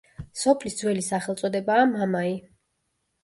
სოფლის 0.43 0.77
ძველი 0.79 1.03
სახელწოდებაა 1.07 1.83
მამაი. 1.91 2.33